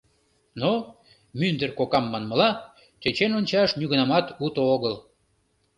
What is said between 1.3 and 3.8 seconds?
мӱндыр кокам манмыла, «тӧчен ончаш